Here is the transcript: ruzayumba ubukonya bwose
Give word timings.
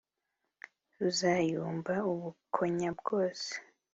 ruzayumba 0.99 1.93
ubukonya 2.11 2.89
bwose 2.99 3.51